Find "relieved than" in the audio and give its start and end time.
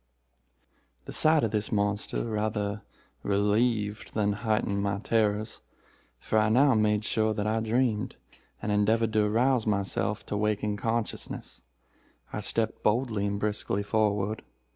3.21-4.33